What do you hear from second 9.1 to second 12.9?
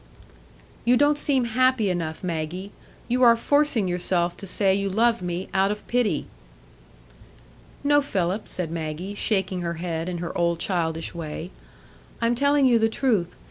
shaking her head, in her old childish way; "I'm telling you the